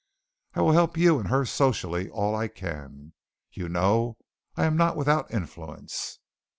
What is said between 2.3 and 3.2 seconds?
I can.